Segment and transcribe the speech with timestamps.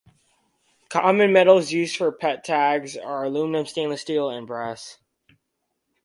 [0.89, 4.97] Common metals used for pet tags are aluminum, stainless steel, and brass.